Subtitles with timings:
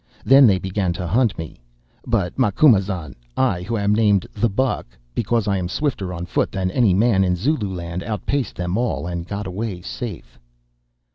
[0.25, 1.59] Then they began to hunt me,
[2.07, 6.71] but, Macumazahn, I who am named "The Buck," because I am swifter of foot than
[6.71, 10.39] any man in Zululand, outpaced them all and got away safe.